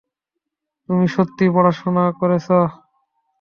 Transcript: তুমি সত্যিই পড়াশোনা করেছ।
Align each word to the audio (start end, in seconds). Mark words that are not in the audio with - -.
তুমি 0.89 1.05
সত্যিই 1.07 1.53
পড়াশোনা 1.55 2.03
করেছ। 2.19 2.47